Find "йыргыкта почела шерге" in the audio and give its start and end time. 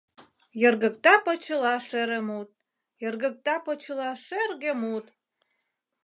3.03-4.71